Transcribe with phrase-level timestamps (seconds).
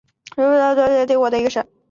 [0.35, 1.63] 突尼斯原为奥斯曼帝国的一个省。